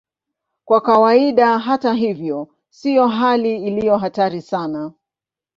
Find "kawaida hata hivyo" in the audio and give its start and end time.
0.81-2.47